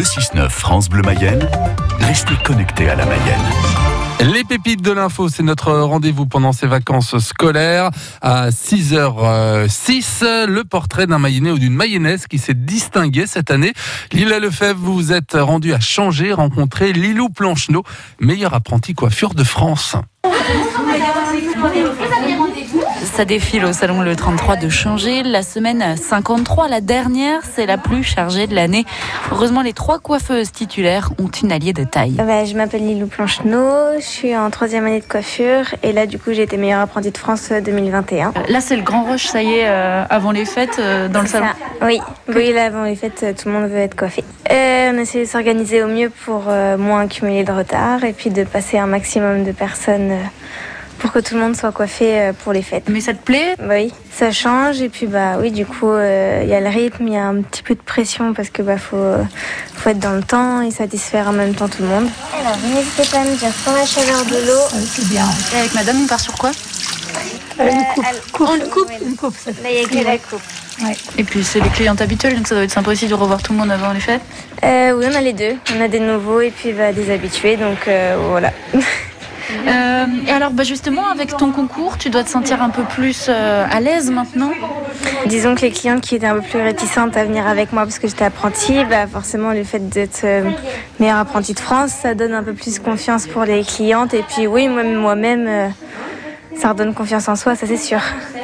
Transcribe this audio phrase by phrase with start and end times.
[0.00, 1.46] Le 6-9 France Bleu Mayenne,
[1.98, 4.32] restez connectés à la Mayenne.
[4.32, 7.90] Les pépites de l'info, c'est notre rendez-vous pendant ces vacances scolaires.
[8.22, 13.74] À 6h06, le portrait d'un Mayennais ou d'une Mayonnaise qui s'est distingué cette année.
[14.10, 17.82] Lila Lefebvre, vous vous êtes rendu à changer, rencontrer Lilou Plancheneau,
[18.20, 19.96] meilleur apprenti coiffure de France.
[23.02, 25.22] Ça défile au salon le 33 de changer.
[25.22, 28.84] La semaine 53, la dernière, c'est la plus chargée de l'année.
[29.32, 32.12] Heureusement, les trois coiffeuses titulaires ont une alliée de taille.
[32.12, 36.18] Bah, je m'appelle Lilou Plancheneau, je suis en troisième année de coiffure et là du
[36.18, 38.32] coup j'ai été meilleure apprentie de France 2021.
[38.48, 41.26] Là, c'est le grand rush, ça y est, euh, avant les fêtes, euh, dans le
[41.26, 41.46] salon.
[41.46, 44.24] Ça, oui, oui, là avant les fêtes, tout le monde veut être coiffé.
[44.50, 48.30] Euh, on essaie de s'organiser au mieux pour euh, moins accumuler de retard et puis
[48.30, 50.12] de passer un maximum de personnes.
[51.00, 52.84] Euh, pour que tout le monde soit coiffé euh, pour les fêtes.
[52.88, 53.54] Mais ça te plaît?
[53.58, 56.68] Bah oui, ça change et puis bah oui, du coup euh, il y a le
[56.68, 59.22] rythme, il y a un petit peu de pression parce que bah faut, euh,
[59.76, 62.08] faut être dans le temps et satisfaire en même temps tout le monde.
[62.40, 65.54] Alors n'hésitez pas à me dire sans la chaleur de l'eau.
[65.54, 66.50] Et avec madame, on part sur quoi?
[67.58, 68.48] Une coupe.
[68.48, 69.34] On le coupe Une coupe.
[69.62, 70.40] Là il y a que la coupe.
[71.18, 73.52] Et puis, c'est les clientes habituelles, donc ça doit être sympa aussi de revoir tout
[73.52, 74.22] le monde avant les fêtes?
[74.64, 75.56] Euh, oui, on a les deux.
[75.76, 78.52] On a des nouveaux et puis bah, des habitués, donc euh, voilà.
[79.66, 83.26] Euh, et alors, bah, justement, avec ton concours, tu dois te sentir un peu plus
[83.28, 84.50] euh, à l'aise maintenant
[85.26, 87.98] Disons que les clientes qui étaient un peu plus réticentes à venir avec moi parce
[87.98, 90.50] que j'étais apprentie, bah forcément le fait d'être euh,
[90.98, 94.14] meilleure apprentie de France, ça donne un peu plus confiance pour les clientes.
[94.14, 95.68] Et puis oui, moi- moi-même, euh,
[96.56, 98.00] ça redonne confiance en soi, ça c'est sûr.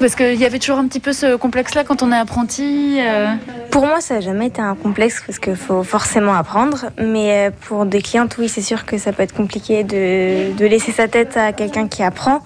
[0.00, 2.98] Parce qu'il y avait toujours un petit peu ce complexe-là quand on est apprenti.
[3.00, 3.34] euh.
[3.70, 6.86] Pour moi, ça n'a jamais été un complexe parce qu'il faut forcément apprendre.
[6.98, 10.66] Mais euh, pour des clientes, oui, c'est sûr que ça peut être compliqué de, de
[10.66, 12.40] laisser sa tête à quelqu'un qui apprend.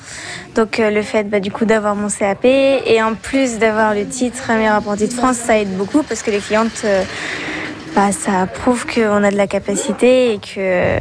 [0.54, 4.06] Donc euh, le fait bah, du coup d'avoir mon CAP et en plus d'avoir le
[4.06, 6.84] titre meilleure apprentie de France, ça aide beaucoup parce que les clientes,
[7.94, 10.96] bah, ça prouve qu'on a de la capacité et que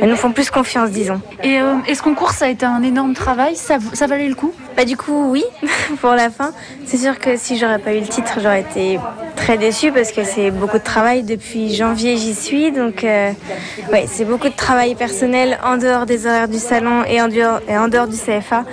[0.00, 1.20] elles nous font plus confiance, disons.
[1.42, 4.34] Et, euh, et ce concours, ça a été un énorme travail, ça, ça valait le
[4.34, 4.52] coup?
[4.76, 5.44] Bah du coup oui
[6.00, 6.52] pour la fin.
[6.84, 8.98] C'est sûr que si j'aurais pas eu le titre, j'aurais été
[9.36, 13.32] très déçue parce que c'est beaucoup de travail depuis janvier j'y suis donc euh,
[13.92, 17.60] ouais c'est beaucoup de travail personnel en dehors des horaires du salon et en dehors,
[17.68, 18.64] et en dehors du CFA.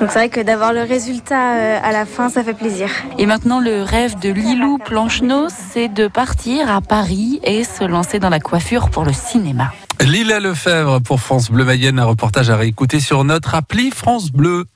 [0.00, 2.88] Donc c'est vrai que d'avoir le résultat euh, à la fin ça fait plaisir.
[3.18, 8.18] Et maintenant, le rêve de Lilou Plancheneau, c'est de partir à Paris et se lancer
[8.18, 9.72] dans la coiffure pour le cinéma.
[10.00, 14.66] Lila Lefebvre pour France Bleu Mayenne, un reportage à réécouter sur notre appli France Bleu.